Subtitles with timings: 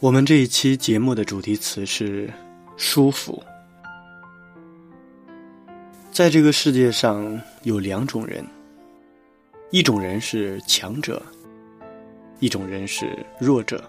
[0.00, 2.32] 我们这一期节目的主题词是
[2.78, 3.42] “舒服”。
[6.10, 8.42] 在这个世界上有两种人，
[9.70, 11.22] 一种人是强者，
[12.38, 13.84] 一种人是弱者。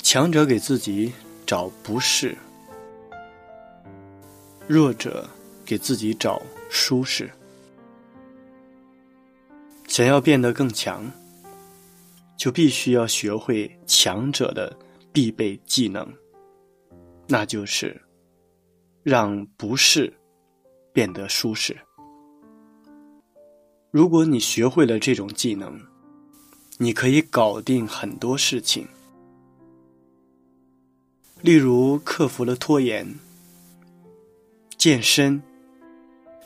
[0.00, 1.12] 强者给自己
[1.44, 2.38] 找不适，
[4.68, 5.28] 弱者
[5.66, 7.28] 给自己找舒适。
[9.88, 11.04] 想要变得更强。
[12.38, 14.74] 就必须要学会强者的
[15.12, 16.08] 必备技能，
[17.26, 18.00] 那就是
[19.02, 20.10] 让不适
[20.92, 21.76] 变得舒适。
[23.90, 25.80] 如果你学会了这种技能，
[26.78, 28.86] 你可以搞定很多事情，
[31.42, 33.04] 例如克服了拖延、
[34.76, 35.42] 健身、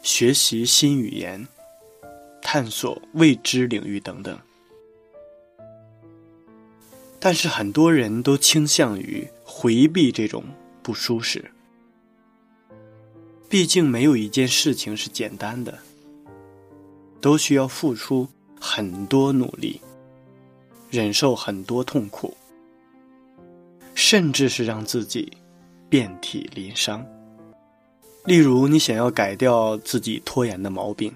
[0.03, 1.47] 学习新语言、
[2.41, 4.39] 探索未知领域等等。
[7.25, 10.43] 但是很多人都倾向于回避这种
[10.83, 11.53] 不舒适，
[13.49, 15.79] 毕竟没有一件事情是简单的，
[17.21, 18.27] 都需要付出
[18.59, 19.81] 很多努力，
[20.91, 22.37] 忍受很多痛苦，
[23.95, 25.33] 甚至是让自己
[25.89, 27.07] 遍体鳞伤。
[28.25, 31.15] 例如，你想要改掉自己拖延的毛病，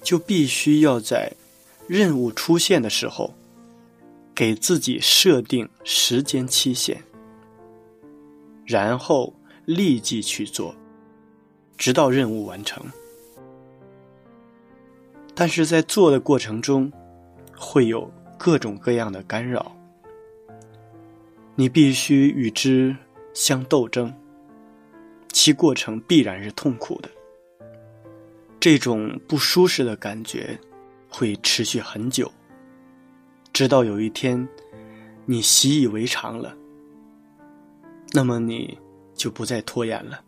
[0.00, 1.32] 就必须要在
[1.88, 3.34] 任务出现的时候。
[4.34, 7.00] 给自己设定时间期限，
[8.66, 9.32] 然后
[9.64, 10.74] 立即去做，
[11.78, 12.84] 直到任务完成。
[15.34, 16.92] 但是在做的过程中，
[17.56, 19.74] 会有各种各样的干扰，
[21.54, 22.96] 你必须与之
[23.34, 24.12] 相斗争，
[25.32, 27.08] 其过程必然是痛苦的。
[28.58, 30.58] 这种不舒适的感觉
[31.08, 32.30] 会持续很久。
[33.54, 34.48] 直到有一天，
[35.26, 36.56] 你习以为常了，
[38.12, 38.76] 那么你
[39.14, 40.20] 就不再拖延了。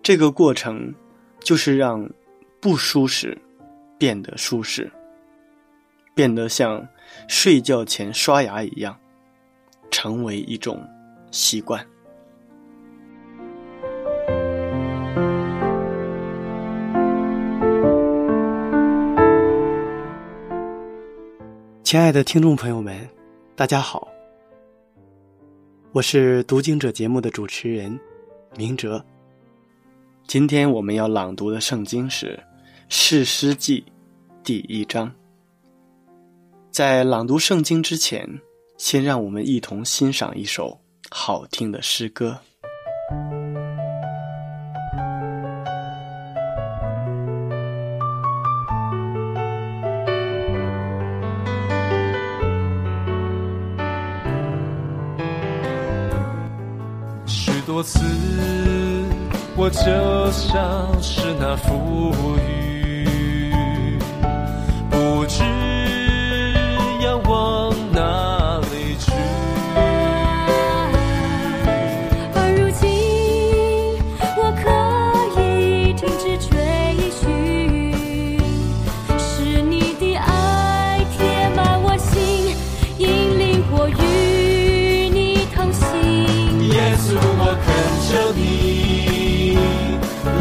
[0.00, 0.94] 这个过程
[1.40, 2.08] 就是让
[2.60, 3.36] 不舒适
[3.98, 4.88] 变得舒适，
[6.14, 6.86] 变得像
[7.26, 8.96] 睡觉前刷牙一样，
[9.90, 10.80] 成为一种
[11.32, 11.84] 习惯。
[21.94, 23.08] 亲爱的听众朋友们，
[23.54, 24.08] 大家好，
[25.92, 27.96] 我是读经者节目的主持人
[28.56, 29.04] 明哲。
[30.26, 32.36] 今天我们要朗读的圣经是
[32.88, 33.80] 《士师记》
[34.42, 35.08] 第一章。
[36.72, 38.28] 在朗读圣经之前，
[38.76, 40.76] 先让我们一同欣赏一首
[41.10, 42.36] 好听的诗歌。
[57.74, 57.98] 多次，
[59.56, 62.14] 我就像是那浮
[62.46, 62.73] 云，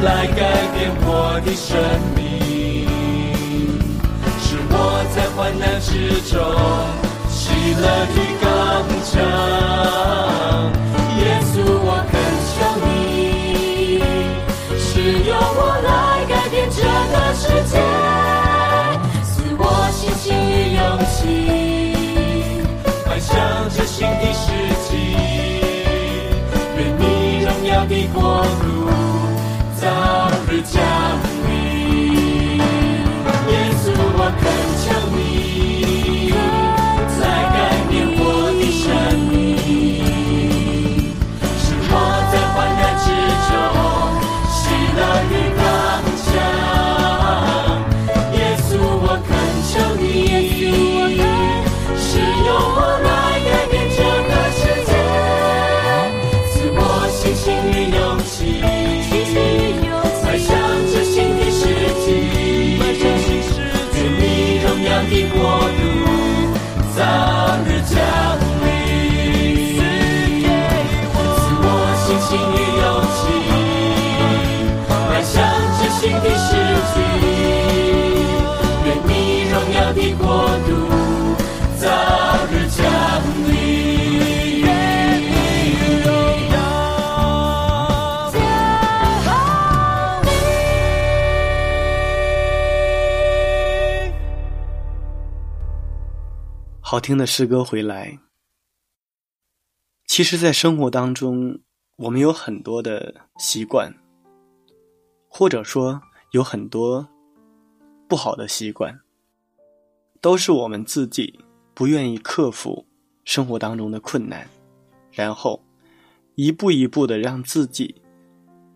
[0.03, 1.79] 来改变我的生
[2.13, 2.85] 命
[4.41, 4.75] 是我
[5.15, 6.35] 在患难之中
[7.29, 8.44] 喜乐的刚
[9.07, 9.11] 强
[11.19, 11.55] 耶稣
[11.85, 12.13] 我恳
[12.51, 12.53] 求
[12.83, 14.03] 你
[14.77, 14.83] 是
[15.23, 15.88] 由我来
[16.27, 17.73] 改变这个世界
[19.23, 19.61] 赐我
[19.94, 20.83] 信心与勇
[21.13, 21.15] 气
[23.07, 23.31] 迈想
[23.69, 24.51] 着新的世
[24.83, 24.91] 纪
[26.77, 27.01] 愿你
[27.45, 28.44] 荣耀的国。
[28.61, 28.72] 度
[29.83, 30.22] 早
[76.03, 76.51] 新的世
[76.94, 77.00] 纪，
[78.83, 80.25] 愿你荣耀的国
[80.67, 80.69] 度
[81.79, 81.88] 早
[82.51, 82.83] 日降
[83.47, 83.50] 临。
[84.59, 84.67] 愿
[85.21, 85.31] 你
[86.03, 86.11] 荣
[86.51, 86.55] 耀
[96.81, 98.19] 好听的诗歌回来。
[100.05, 101.61] 其实，在生活当中，
[101.95, 103.94] 我们有很多的习惯，
[105.35, 106.00] 或者说
[106.30, 107.07] 有很多
[108.07, 109.00] 不好的习惯，
[110.21, 111.39] 都是我们自己
[111.74, 112.85] 不愿意克服
[113.25, 114.47] 生活当中的困难，
[115.12, 115.59] 然后
[116.35, 118.00] 一步一步的让自己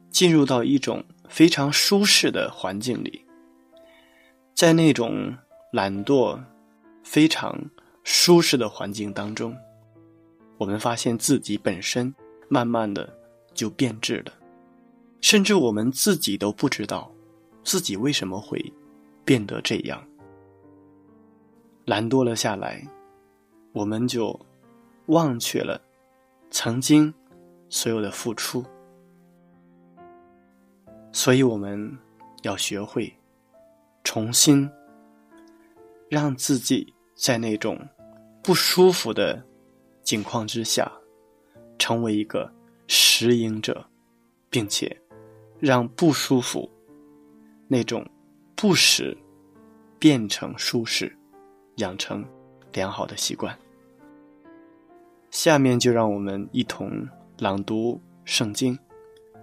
[0.09, 3.23] 进入到一种非常舒适的环境里，
[4.55, 5.37] 在那种
[5.71, 6.41] 懒惰、
[7.03, 7.55] 非常
[8.03, 9.55] 舒适的环境当中，
[10.57, 12.11] 我们发现自己本身
[12.49, 13.07] 慢慢的
[13.53, 14.33] 就变质了，
[15.29, 17.11] 甚至我们自己都不知道
[17.61, 18.73] 自己为什么会
[19.25, 20.01] 变得这样。
[21.83, 22.81] 懒惰了下来，
[23.73, 24.39] 我们就
[25.07, 25.81] 忘却了
[26.49, 27.13] 曾经
[27.67, 28.63] 所有的付出，
[31.11, 31.93] 所以我们
[32.43, 33.13] 要学会
[34.05, 34.69] 重新
[36.07, 37.77] 让自己在那种
[38.41, 39.45] 不舒服的
[40.01, 40.89] 境况之下，
[41.77, 42.49] 成为一个
[42.87, 43.85] 适应者，
[44.49, 44.97] 并且
[45.59, 46.69] 让不舒服
[47.67, 48.05] 那种
[48.55, 49.17] 不适
[49.99, 51.15] 变成舒适，
[51.77, 52.25] 养成
[52.73, 53.57] 良好的习惯。
[55.31, 57.07] 下面就让我们一同
[57.39, 57.93] 朗读
[58.23, 58.75] 《圣经·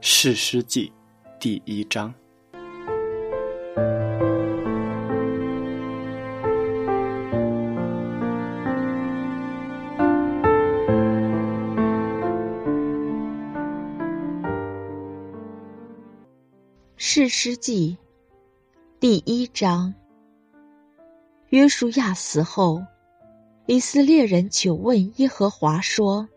[0.01, 0.93] 士诗记》
[1.39, 2.13] 第一章。
[17.17, 17.97] 士师记
[18.99, 19.95] 第一章。
[21.51, 22.83] 约书亚死后，
[23.67, 26.29] 以色列人求问耶和华说：“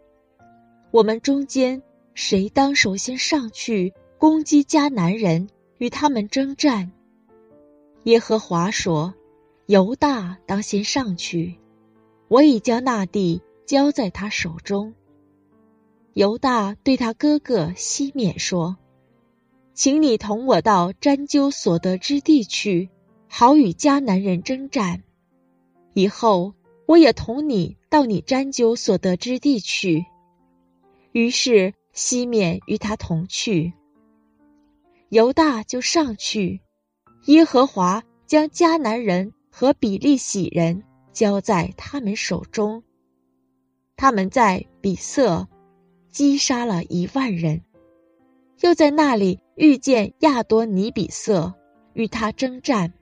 [0.94, 1.82] 我们中间
[2.14, 5.50] 谁当首先上去攻击迦南人，
[5.80, 6.92] 与他们征战？”
[8.06, 9.16] 耶和华说
[9.66, 11.58] ：“犹大当先上去，
[12.28, 14.94] 我已将那地交在他手中。”
[16.14, 18.78] 犹大对他哥哥西缅说。
[19.78, 22.90] 请你同我到占鸠所得之地去，
[23.28, 25.04] 好与迦南人征战。
[25.94, 26.56] 以后
[26.88, 30.08] 我也同你到你占鸠所得之地去。
[31.12, 33.74] 于是西面与他同去。
[35.10, 36.60] 犹大就上去，
[37.28, 40.82] 耶和华将迦南人和比利洗人
[41.14, 42.82] 交在他们手中。
[43.96, 45.48] 他们在比色
[46.10, 47.62] 击杀了一万人。
[48.62, 51.56] 又在那里遇见亚多尼比色，
[51.94, 52.94] 与他征战，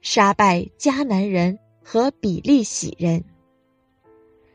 [0.00, 3.24] 杀败迦南人和比利洗人。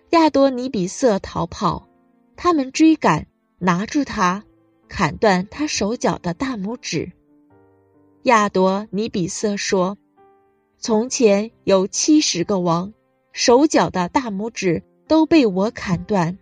[0.09, 1.87] 亚多尼比色逃跑，
[2.35, 3.27] 他们追赶，
[3.59, 4.43] 拿住他，
[4.87, 7.11] 砍断他手脚的大拇指。
[8.23, 9.99] 亚多尼比色说
[10.79, 12.93] ：“从前有七十个王，
[13.31, 16.39] 手脚的大拇指都被我砍断，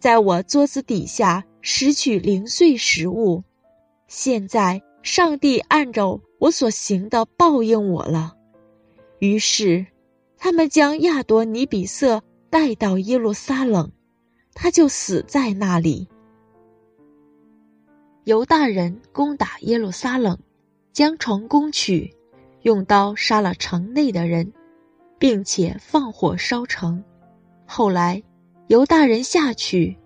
[0.00, 3.44] 在我桌子底下。”拾取零碎食物，
[4.14, 8.34] 现在上帝按照我所行的报应我了。
[9.20, 9.86] 于是，
[10.36, 13.90] 他们将亚多尼比色带到耶路撒冷，
[14.52, 16.08] 他就死在那里。
[18.24, 20.38] 犹大人攻打耶路撒冷，
[20.92, 22.14] 将城攻取，
[22.60, 24.52] 用刀杀了城内的人，
[25.18, 27.02] 并且放火烧城。
[27.64, 28.22] 后来，
[28.66, 29.96] 犹大人下去。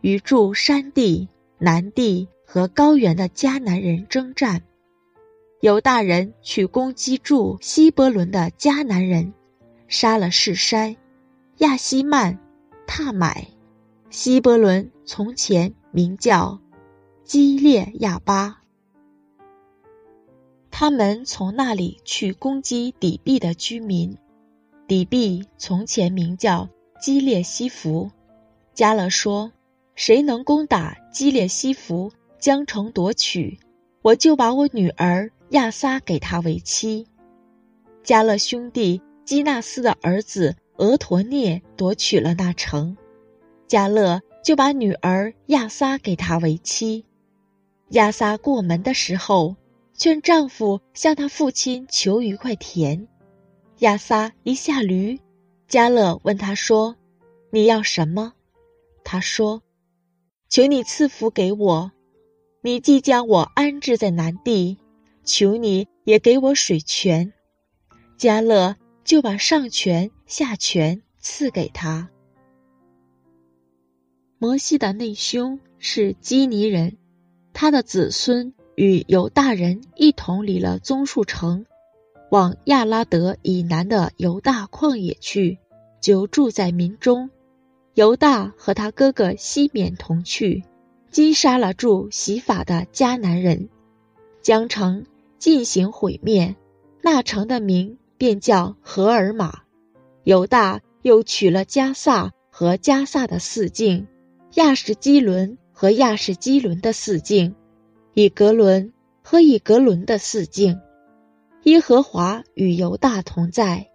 [0.00, 4.62] 与住山地、南地和高原的迦南人征战，
[5.60, 9.32] 犹大人去攻击住希伯伦的迦南人，
[9.86, 10.96] 杀了士筛、
[11.58, 12.40] 亚希曼、
[12.88, 13.46] 踏买。
[14.10, 16.58] 希伯伦从前名叫
[17.22, 18.64] 基列亚巴。
[20.72, 24.18] 他们从那里去攻击底壁的居民。
[24.88, 26.68] 底壁从前名叫
[27.00, 28.10] 基列西弗。
[28.74, 29.52] 加勒说
[29.94, 32.10] ：“谁能攻打基列西弗，
[32.40, 33.60] 将城夺取，
[34.02, 37.06] 我就把我女儿亚撒给他为妻。”
[38.02, 42.96] 加勒兄弟基纳斯的儿子俄陀涅夺取了那城，
[43.68, 47.04] 加勒就把女儿亚撒给他为妻。
[47.90, 49.54] 亚撒过门的时候，
[49.94, 53.06] 劝丈夫向他父亲求一块田。
[53.80, 55.20] 亚撒一下驴，
[55.68, 56.96] 加勒问他说
[57.52, 58.32] ：“你要什么？”
[59.04, 59.62] 他说
[60.48, 61.92] ：“求你赐福给我。
[62.62, 64.78] 你既将我安置在南地，
[65.24, 67.32] 求你也给我水泉。”
[68.18, 72.10] 加勒就把上泉下泉赐给他。
[74.38, 76.96] 摩西的内兄是基尼人，
[77.52, 81.64] 他的子孙与犹大人一同离了棕树城。
[82.30, 85.58] 往亚拉德以南的犹大旷野去，
[86.00, 87.30] 就住在民中。
[87.94, 90.62] 犹大和他哥哥西缅同去，
[91.10, 93.68] 击杀了住洗法的迦南人，
[94.42, 95.06] 将城
[95.38, 96.56] 进行毁灭。
[97.02, 99.60] 那城的名便叫荷尔玛。
[100.24, 104.06] 犹大又取了加萨和加萨的四境，
[104.54, 107.54] 亚什基伦和亚什基伦的四境，
[108.12, 110.78] 以格伦和以格伦的四境。
[111.64, 113.88] 耶和华与犹大同在，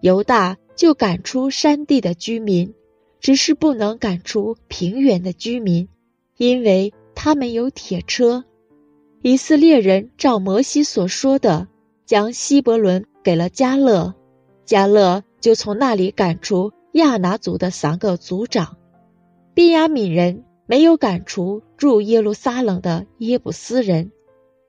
[0.00, 2.74] 犹大就赶出山地的居民，
[3.20, 5.88] 只是不能赶出平原的居民，
[6.36, 8.44] 因为他们有铁车。
[9.22, 11.68] 以色列人照摩西所说的，
[12.06, 14.14] 将希伯伦给了加勒，
[14.64, 18.76] 加勒就从那里赶出亚拿族的三个族长。
[19.54, 24.10] 便雅悯人没有赶出住耶路撒冷的耶布斯人。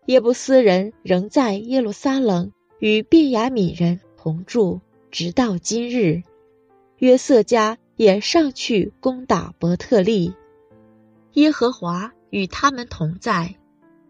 [0.05, 6.23] 耶布斯人仍在耶路撒冷与便雅悯人同住，直到今日。
[6.97, 10.33] 约瑟家也上去攻打伯特利，
[11.33, 13.55] 耶和华与他们同在。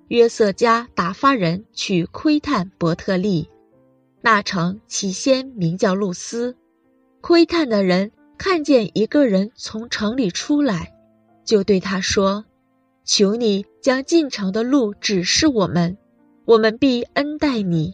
[0.10, 3.50] 约瑟家打发人去窥探伯特利，
[4.22, 6.56] 那城起先名叫露丝。
[7.22, 10.94] 窥探的人看见一个人从城里出来，
[11.46, 12.46] 就对他说。
[13.06, 15.98] 求你将进城的路指示我们，
[16.46, 17.94] 我们必恩待你。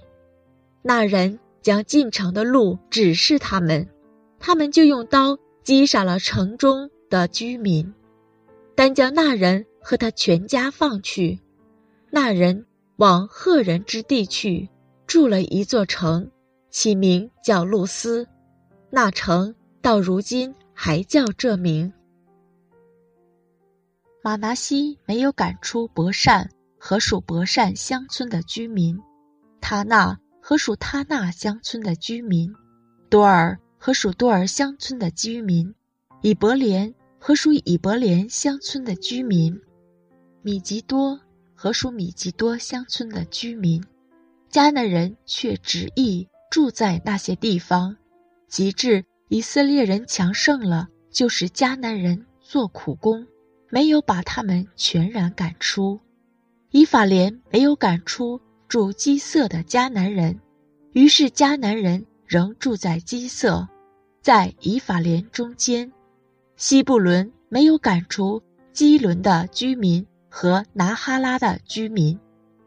[0.81, 3.87] 那人将进城的路指示他们，
[4.39, 7.93] 他们就用刀击杀了城中的居民，
[8.79, 11.41] 单将那人和他全家放去。
[12.09, 14.69] 那人往赫人之地去，
[15.05, 16.31] 筑了一座城，
[16.69, 18.25] 起名叫露丝。
[18.89, 21.91] 那城到如今还叫这名。
[24.23, 28.97] 马拿西没有赶出伯善和属伯善乡村的居民，
[29.59, 32.49] 他那和属他那乡村的居民，
[33.09, 35.75] 多尔和属多尔乡村的居民，
[36.21, 39.59] 以伯莲和属以伯莲乡村的居民，
[40.41, 41.19] 米吉多
[41.53, 43.83] 和属米吉多乡村的居民，
[44.49, 47.95] 迦南人却执意住在那些地方，
[48.47, 53.27] 及至以色列人强盛了，就是迦南人做苦工。
[53.71, 55.99] 没有把他们全然赶出，
[56.71, 60.39] 以法莲没有赶出住基色的迦南人，
[60.93, 63.67] 于是迦南人仍住在基色，
[64.23, 65.91] 在以法莲中间。
[66.59, 72.19] 西布伦没有赶出基伦的居民和拿哈拉的居民，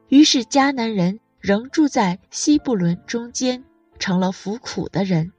[0.09, 3.63] 于是迦南人仍住在西布伦中间，
[3.99, 5.31] 成了服苦的人。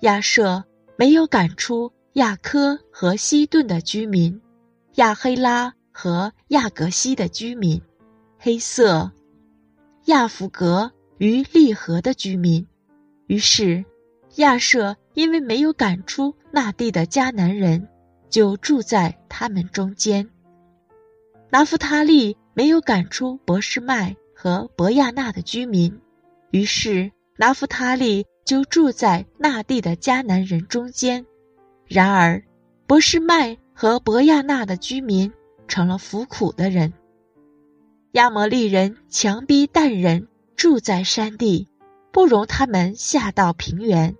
[0.00, 0.64] 亚舍
[0.96, 4.40] 没有赶出亚科和西顿的居民。
[4.94, 7.82] 亚黑拉和亚格西的居民，
[8.38, 9.12] 黑色
[10.06, 12.66] 亚弗格与利河的居民。
[13.26, 13.84] 于是
[14.36, 17.88] 亚舍因为没有赶出那地的迦南人，
[18.30, 20.30] 就住在他们中间。
[21.50, 26.00] 拿夫他利没有赶出博士麦和博亚纳的居民，
[26.50, 31.26] 于是拿夫他利就住在那地的迦南人中间。
[31.86, 32.42] 然而
[32.86, 33.58] 博士麦。
[33.78, 35.34] 和博亚纳的居民
[35.68, 36.94] 成了服苦的人。
[38.12, 41.68] 亚摩利人强逼但人住在山地，
[42.10, 44.16] 不容他们下到平原。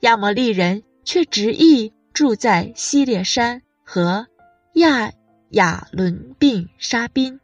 [0.00, 4.26] 亚摩利人却执意住在西列山和
[4.74, 5.12] 亚
[5.50, 7.40] 亚伦并沙宾。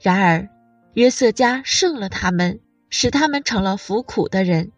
[0.00, 0.48] 然而
[0.94, 2.60] 约瑟家胜了他们，
[2.90, 4.72] 使他们成了服苦的人。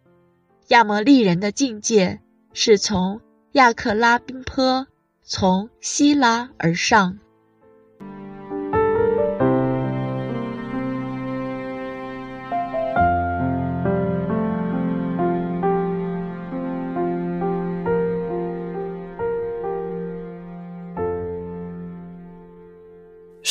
[0.67, 2.19] 亚摩利人的境界
[2.53, 3.21] 是从
[3.53, 4.87] 亚克拉宾坡。
[5.31, 7.19] 从希拉而上。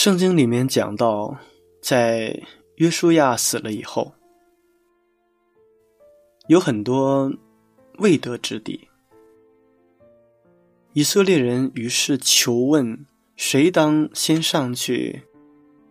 [0.08, 1.36] 圣经里面讲到，
[1.82, 2.34] 在
[2.76, 4.10] 约书亚死了以后，
[6.46, 7.30] 有很多
[7.98, 8.88] 未得之地。
[10.94, 13.04] 以色列人于是求问：
[13.36, 15.24] 谁当先上去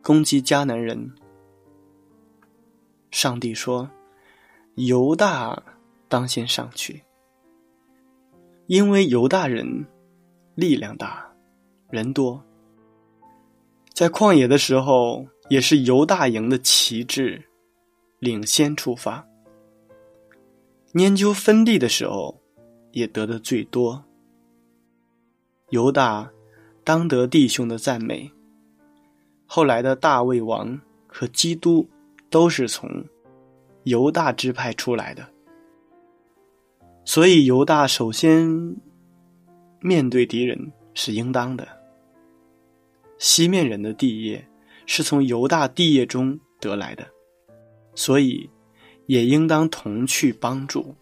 [0.01, 1.13] 攻击迦南人？
[3.11, 3.87] 上帝说
[4.73, 5.61] ：“犹大
[6.07, 7.03] 当先上去，
[8.65, 9.85] 因为犹大人
[10.55, 11.31] 力量大，
[11.91, 12.43] 人多。
[13.97, 17.49] 在旷野的时候，也是犹大营的旗帜
[18.19, 19.27] 领先出发。
[20.93, 22.39] 研究分地的时候，
[22.91, 24.05] 也得的最多。
[25.71, 26.31] 犹大
[26.83, 28.31] 当得弟兄的赞美。
[29.47, 31.89] 后来的大卫王和基督。”
[32.29, 33.05] 都是从
[33.85, 35.29] 犹大支派出来的，
[37.05, 38.75] 所以犹大首先
[39.79, 41.65] 面对敌人是应当的。
[43.17, 44.47] 西面人的地业
[44.85, 47.07] 是从犹大地业中得来的，
[47.95, 48.49] 所以
[49.05, 50.95] 也应当同去帮助。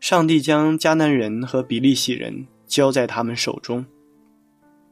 [0.00, 3.86] 上帝将迦南人和比利洗人交在他们手中，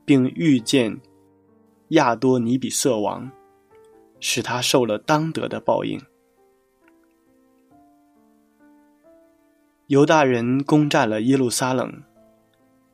[0.04, 1.00] 并遇见
[1.88, 3.30] 亚多尼比色王。
[4.22, 5.98] 使他受了当得的报应。
[9.86, 12.02] 犹大人攻占了耶路撒冷、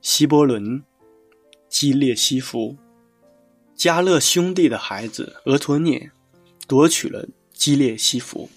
[0.00, 0.84] 希伯伦、
[1.78, 2.74] 基列西弗、
[3.74, 6.10] 加勒兄弟的孩子俄托涅，
[6.66, 8.48] 夺取了基列西弗，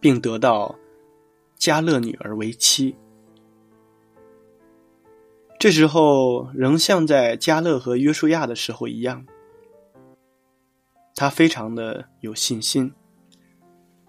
[0.00, 0.76] 并得到
[1.56, 2.96] 加勒女儿为妻。
[5.60, 9.24] 这时候仍像在加勒和约书亚的时候一样。
[11.14, 12.92] 他非常的有信心，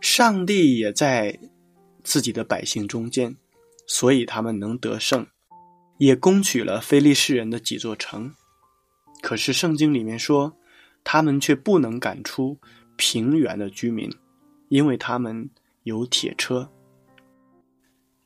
[0.01, 1.39] 上帝也在
[2.03, 3.37] 自己的百姓中间，
[3.85, 5.27] 所以他们能得胜，
[5.97, 8.33] 也攻取了非利士人的几座城。
[9.21, 10.53] 可是圣经里面说，
[11.03, 12.57] 他们却不能赶出
[12.95, 14.09] 平原的居民，
[14.69, 15.49] 因为他们
[15.83, 16.69] 有铁车。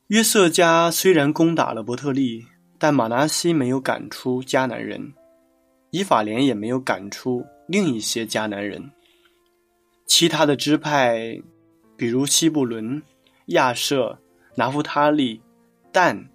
[0.08, 2.46] 约瑟家虽然攻打了伯特利，
[2.80, 5.14] 但马拿西没有赶出迦南人，
[5.92, 7.46] 以法莲也没有赶出。
[7.68, 8.90] 另一些迦南人，
[10.06, 11.38] 其他的支派，
[11.98, 13.04] 比如西布伦、
[13.48, 14.18] 亚舍、
[14.56, 15.42] 拿夫他利、
[15.92, 16.30] 但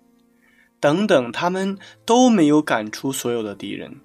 [0.83, 4.01] 等等，他们都没有赶出所有的敌人，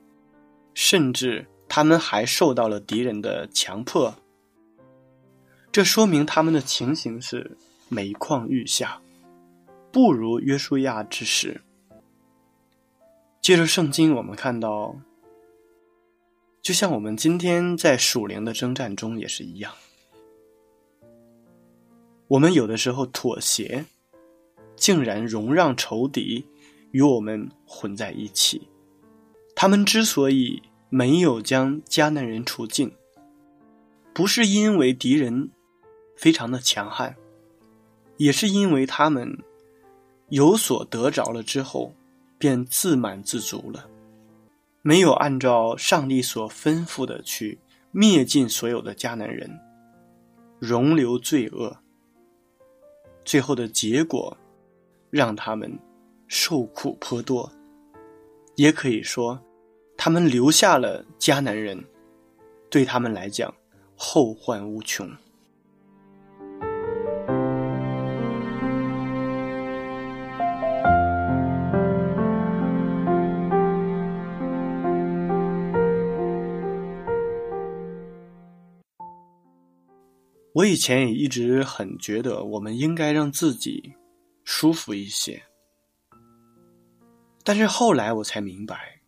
[0.76, 4.14] 甚至他们还受到了敌人的强迫。
[5.72, 7.58] 这说明他们的情形是
[7.90, 9.02] 每况愈下，
[9.92, 11.62] 不如约书亚之时。
[13.42, 14.96] 接着圣经，我们看到。
[16.62, 19.74] 就像我们今天在属灵的征战中也是一样，
[22.28, 23.86] 我们有的时候妥协，
[24.76, 26.46] 竟然容让仇敌
[26.98, 28.68] 与我们混在一起。
[29.56, 32.92] 他们之所以没有将迦南人除尽，
[34.16, 35.52] 不是因为敌人
[36.16, 37.16] 非常的强悍，
[38.18, 39.38] 也是因为他们
[40.30, 41.94] 有所得着了之后，
[42.40, 43.88] 便自满自足了。
[44.82, 47.60] 没有按照上帝所吩咐的去
[47.92, 49.60] 灭尽所有的迦南人，
[50.58, 51.78] 容留罪恶，
[53.24, 54.36] 最后的结果
[55.12, 55.78] 让他们
[56.28, 57.52] 受苦颇多，
[58.56, 59.40] 也可以说，
[59.98, 61.84] 他们留下了迦南人，
[62.70, 63.54] 对他们来讲
[63.96, 65.10] 后患无穷。
[80.54, 83.94] 我以前也一直很觉得，我们应该让自己
[84.44, 85.40] 舒服一些。
[87.48, 89.00] 但是后来我才明白，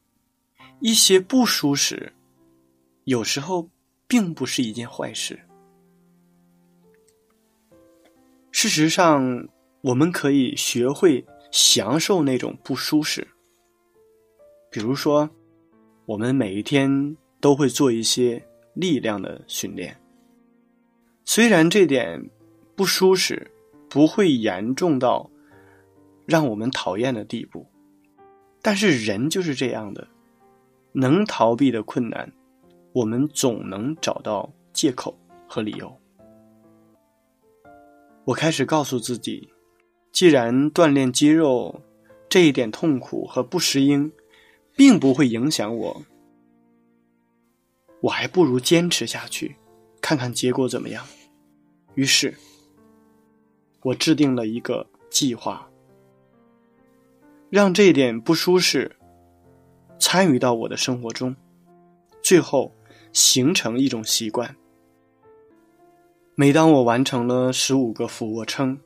[0.80, 2.13] 一些不舒适，
[3.04, 3.69] 有时候
[4.08, 5.38] 并不是一件坏事。
[8.49, 9.45] 事实上，
[9.82, 13.28] 我们可以学会享受那种不舒适。
[14.71, 15.30] 比如说，
[16.06, 18.41] 我们每一天都会做一些
[18.73, 19.99] 力量的训练。
[21.25, 22.30] 虽然这点
[22.73, 23.52] 不舒适，
[23.89, 25.30] 不会严重到
[26.25, 27.69] 让我们讨厌的地步，
[28.61, 30.07] 但是人就是这样的，
[30.91, 32.31] 能逃避的困难，
[32.93, 35.17] 我们总能找到借口
[35.47, 35.95] 和理由。
[38.25, 39.49] 我开始告诉自己，
[40.11, 41.81] 既然锻炼肌肉
[42.27, 44.11] 这一点痛苦和不适应，
[44.75, 46.01] 并不会影响我，
[48.01, 49.55] 我还不如坚持下去，
[50.01, 51.05] 看看结果怎么样。
[51.95, 52.33] 于是，
[53.81, 55.68] 我制定了一个计划，
[57.49, 58.95] 让这点不舒适
[59.99, 61.35] 参与到我的生活中，
[62.21, 62.71] 最后
[63.12, 64.55] 形成一种习惯。
[66.35, 68.79] 每当我完成了十五个俯卧撑，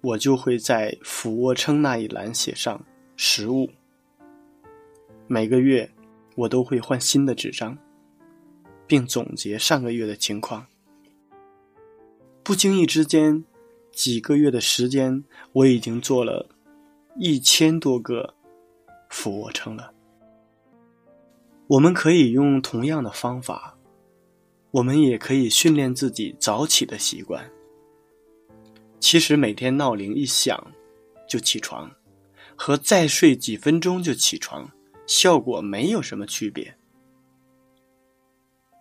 [0.00, 2.82] 我就会在俯卧撑那一栏写上
[3.14, 3.68] 十五。
[5.26, 5.90] 每个月，
[6.34, 7.76] 我都会换新的纸张，
[8.86, 10.66] 并总结上个月的情况。
[12.42, 13.44] 不经意之间，
[13.92, 16.48] 几个月的时间，我已经做了
[17.16, 18.34] 一千多个
[19.08, 19.92] 俯卧撑了。
[21.66, 23.76] 我们可以用同样的方法，
[24.70, 27.48] 我们也可以训练自己早起的习惯。
[29.00, 30.72] 其实每天闹铃一响
[31.28, 31.90] 就起床，
[32.56, 34.68] 和再睡几分钟就起床，
[35.06, 36.76] 效果没有什么区别。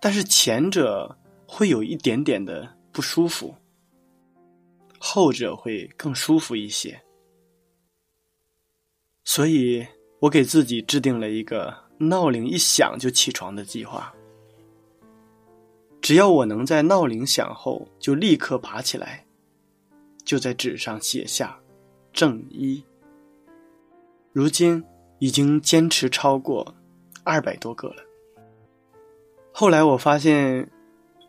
[0.01, 1.17] 但是前者
[1.47, 3.55] 会有一点点的不舒服，
[4.97, 7.01] 后者会更舒服一些。
[9.23, 9.85] 所以
[10.19, 11.83] 我给自己制定了一个。
[11.99, 14.13] 闹铃一响就起床的计划，
[16.01, 19.25] 只要我能在闹铃响后就立刻爬起来，
[20.25, 21.57] 就在纸上写下
[22.11, 22.83] “正一”。
[24.33, 24.83] 如今
[25.19, 26.75] 已经坚持超过
[27.23, 28.03] 二百多个了。
[29.53, 30.69] 后来我发现，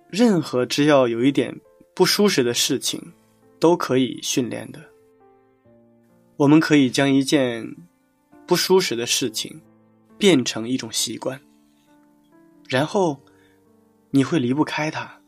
[0.09, 1.55] 任何只要有一点
[1.95, 3.13] 不舒适的事情，
[3.61, 4.81] 都可以训练的。
[6.37, 7.77] 我们可以将一件
[8.47, 9.61] 不舒适的事情。
[10.17, 11.39] 变成一种习惯，
[12.69, 13.21] 然后
[14.11, 15.21] 你会离不开它。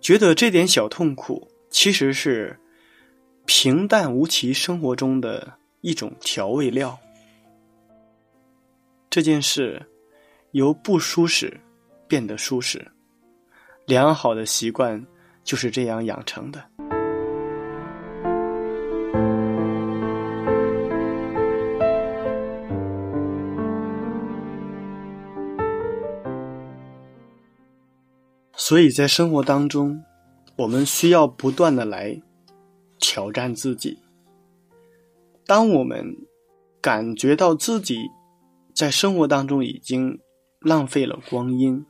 [0.00, 2.58] 觉得这点小痛苦其实是
[3.46, 6.98] 平淡无奇生活中的一种调味料。
[9.08, 9.80] 这件事
[10.50, 11.58] 由不舒适
[12.08, 12.84] 变得舒适，
[13.86, 15.02] 良好的习惯
[15.44, 16.99] 就是这样养成的。
[28.70, 30.00] 所以在生活当中，
[30.54, 32.22] 我们需要不断的来
[33.00, 33.98] 挑战自己。
[35.44, 36.16] 当我们
[36.80, 37.96] 感觉到自己
[38.72, 40.20] 在生活当中已经
[40.60, 41.84] 浪费了光阴，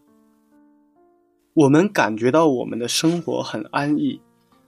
[1.52, 4.18] 我们感觉到我们的生活很安逸、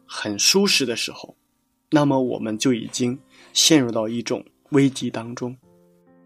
[0.05, 1.35] 很舒适的时候，
[1.92, 3.18] 那么我们就已经
[3.55, 5.57] 陷入到一种危机当中。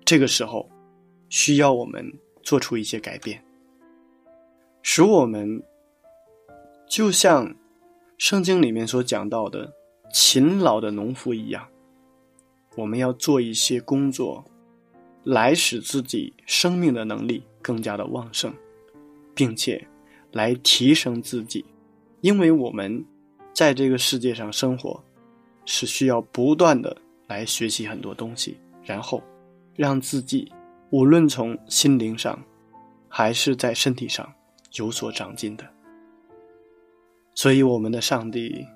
[0.04, 0.68] 这个时候，
[1.28, 3.40] 需要我们做出一些改变，
[4.82, 5.62] 使我们。
[6.88, 7.54] 就像
[8.16, 9.72] 圣经里面所讲到的，
[10.12, 11.66] 勤劳的农夫一样，
[12.76, 14.44] 我们要做一些工作，
[15.24, 18.54] 来使自己生命的能力更加的旺盛，
[19.34, 19.86] 并且
[20.32, 21.64] 来提升自己，
[22.20, 23.04] 因为我们
[23.52, 25.02] 在这个世界上生活，
[25.64, 26.96] 是需要不断的
[27.26, 29.22] 来学习很多东西，然后
[29.74, 30.50] 让自己
[30.90, 32.40] 无论从心灵上，
[33.08, 34.32] 还是在身体上
[34.74, 35.66] 有所长进的。
[37.36, 38.66] 所以，我们的上帝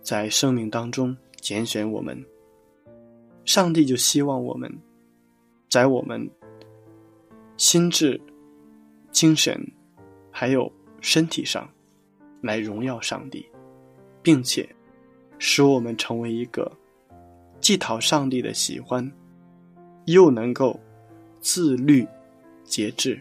[0.00, 2.24] 在生命当中拣选我们，
[3.44, 4.72] 上帝就希望我们
[5.68, 6.30] 在我们
[7.56, 8.18] 心智、
[9.10, 9.60] 精神
[10.30, 11.68] 还有身体上
[12.40, 13.44] 来荣耀上帝，
[14.22, 14.64] 并且
[15.40, 16.70] 使我们成为一个
[17.60, 19.10] 既讨上帝的喜欢，
[20.04, 20.78] 又能够
[21.40, 22.06] 自律、
[22.62, 23.20] 节制，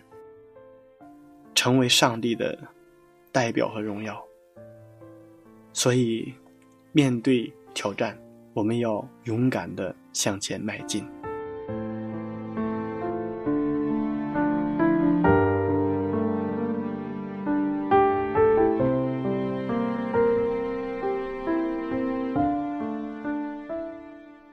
[1.56, 2.56] 成为上帝的
[3.32, 4.24] 代表和荣耀。
[5.74, 6.32] 所以，
[6.92, 8.18] 面对挑战，
[8.54, 11.04] 我们要勇敢的向前迈进。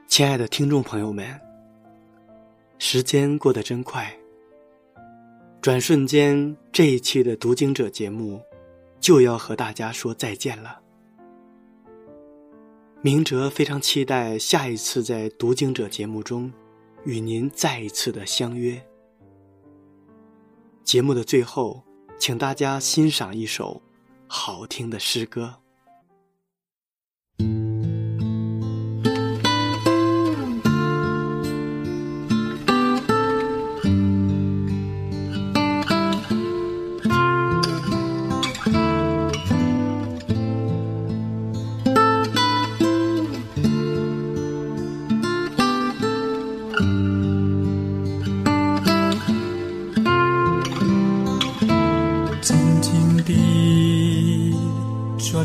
[0.07, 1.39] 亲爱的听众朋友们，
[2.77, 4.11] 时间过得真快，
[5.61, 8.41] 转瞬间，这一期的读经者节目
[8.99, 10.79] 就要和大家说再见了。
[13.03, 16.53] 明哲非常期待下一次在读经者节目中
[17.03, 18.79] 与您再一次的相约。
[20.83, 21.83] 节目的最后，
[22.19, 23.81] 请大家欣赏一首
[24.27, 25.60] 好听的诗歌。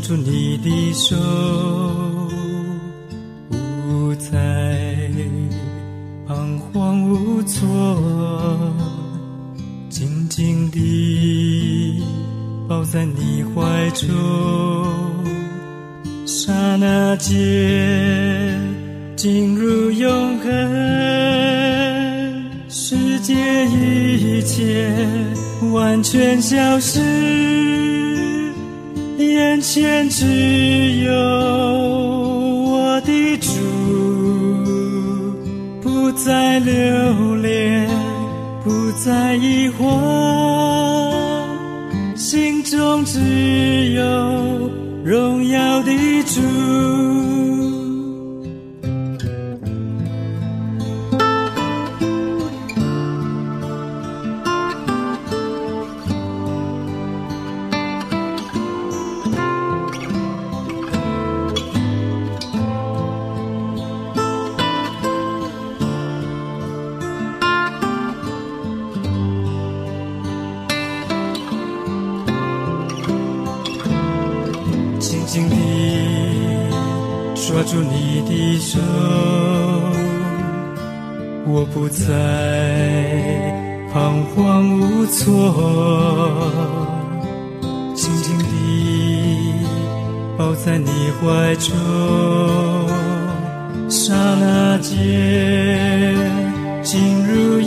[0.07, 1.17] 住你的手，
[3.49, 4.29] 不再
[6.25, 7.67] 彷徨无措，
[9.89, 10.37] 紧紧。
[10.37, 11.99] 紧地
[12.69, 14.07] 抱在你怀中，
[16.27, 17.35] 刹那间
[19.15, 20.51] 进入永恒，
[22.69, 23.33] 世界
[23.65, 24.93] 一切
[25.73, 27.01] 完全消失，
[43.27, 44.71] 只有
[45.03, 45.91] 荣耀的
[46.23, 47.16] 主。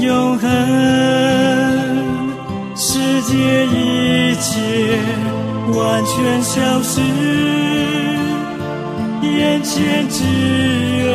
[0.01, 0.49] 永恒，
[2.75, 4.99] 世界一切。
[5.73, 7.01] 完全消失，
[9.23, 10.25] 眼前只
[11.07, 11.13] 有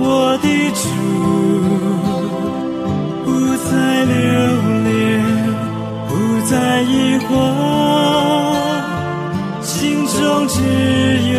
[0.00, 0.82] 我的主，
[3.26, 3.28] 不
[3.68, 3.70] 再
[4.06, 4.14] 留
[4.88, 4.90] 恋，
[6.08, 6.10] 不
[6.48, 6.52] 再
[6.82, 6.90] 疑
[7.28, 7.30] 惑，
[9.60, 10.56] 心中只
[11.34, 11.38] 有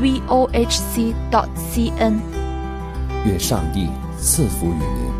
[0.00, 2.20] v o h c dot c n。
[3.24, 5.15] 愿上帝赐福于您。